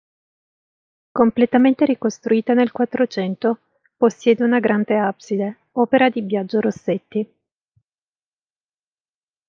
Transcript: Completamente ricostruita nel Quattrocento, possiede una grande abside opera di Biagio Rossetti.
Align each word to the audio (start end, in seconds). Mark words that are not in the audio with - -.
Completamente 1.11 1.85
ricostruita 1.85 2.55
nel 2.55 2.71
Quattrocento, 2.71 3.59
possiede 3.95 4.43
una 4.43 4.57
grande 4.59 4.97
abside 4.97 5.57
opera 5.73 6.09
di 6.09 6.23
Biagio 6.23 6.59
Rossetti. 6.59 7.33